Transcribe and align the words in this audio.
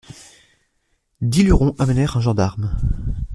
Dix 1.21 1.43
lurons 1.43 1.75
amenèrent 1.77 2.17
un 2.17 2.21
gendarme. 2.21 2.75